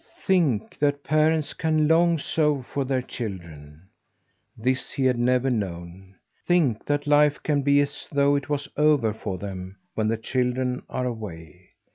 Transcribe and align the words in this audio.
Think, 0.25 0.79
that 0.79 1.03
parents 1.03 1.53
can 1.53 1.87
long 1.87 2.17
so 2.17 2.63
for 2.63 2.85
their 2.85 3.03
children! 3.03 3.83
This 4.57 4.93
he 4.93 5.05
had 5.05 5.19
never 5.19 5.51
known. 5.51 6.15
Think, 6.47 6.83
that 6.87 7.05
life 7.05 7.43
can 7.43 7.61
be 7.61 7.79
as 7.81 8.07
though 8.11 8.35
it 8.35 8.49
was 8.49 8.67
over 8.77 9.13
for 9.13 9.37
them 9.37 9.77
when 9.93 10.07
the 10.07 10.17
children 10.17 10.81
are 10.89 11.05
away! 11.05 11.69